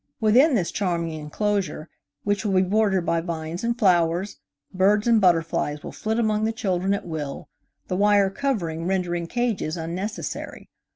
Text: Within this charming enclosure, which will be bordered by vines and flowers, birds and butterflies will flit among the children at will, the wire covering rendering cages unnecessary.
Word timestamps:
Within 0.19 0.55
this 0.55 0.71
charming 0.71 1.19
enclosure, 1.19 1.87
which 2.23 2.43
will 2.43 2.53
be 2.55 2.63
bordered 2.63 3.05
by 3.05 3.21
vines 3.21 3.63
and 3.63 3.77
flowers, 3.77 4.37
birds 4.73 5.05
and 5.05 5.21
butterflies 5.21 5.83
will 5.83 5.91
flit 5.91 6.17
among 6.17 6.43
the 6.43 6.51
children 6.51 6.95
at 6.95 7.05
will, 7.05 7.49
the 7.87 7.95
wire 7.95 8.31
covering 8.31 8.87
rendering 8.87 9.27
cages 9.27 9.77
unnecessary. 9.77 10.71